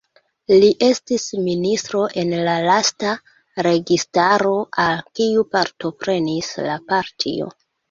[0.61, 3.13] Li estis ministro en la lasta
[3.69, 4.55] registaro
[4.87, 7.55] al kiu partoprenis la partio.